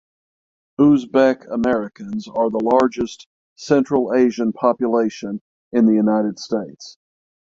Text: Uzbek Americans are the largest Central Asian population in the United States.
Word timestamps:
Uzbek 0.79 1.47
Americans 1.53 2.27
are 2.27 2.49
the 2.49 2.57
largest 2.57 3.27
Central 3.55 4.15
Asian 4.15 4.51
population 4.51 5.43
in 5.73 5.85
the 5.85 5.93
United 5.93 6.39
States. 6.39 6.97